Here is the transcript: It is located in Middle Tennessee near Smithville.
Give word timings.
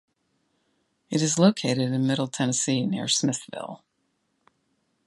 It 1.11 1.21
is 1.21 1.37
located 1.37 1.91
in 1.93 2.07
Middle 2.07 2.27
Tennessee 2.27 2.83
near 2.87 3.07
Smithville. 3.07 3.83